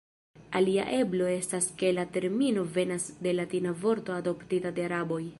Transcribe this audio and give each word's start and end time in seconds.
Alia 0.59 0.85
eblo 0.99 1.25
estas 1.33 1.67
ke 1.81 1.91
la 1.97 2.05
termino 2.15 2.63
venas 2.77 3.05
de 3.27 3.33
latina 3.35 3.75
vorto 3.83 4.17
adoptita 4.23 4.73
de 4.81 4.87
araboj. 4.91 5.21